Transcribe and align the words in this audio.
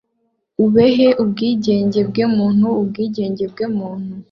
ubehe 0.65 1.07
ubwigenge 1.21 1.99
bwe 2.09 2.25
muntu 2.35 2.67
Ubwigenge 2.81 3.43
bwe 3.51 3.65
muntu 3.77 4.13